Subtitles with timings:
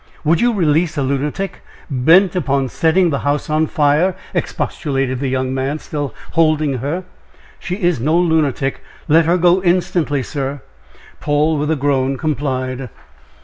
[0.23, 5.53] "Would you release a lunatic, bent upon setting the house on fire?" expostulated the young
[5.53, 7.03] man, still holding her.
[7.59, 10.61] "She is no lunatic; let her go instantly, sir."
[11.19, 12.89] Paul, with a groan, complied.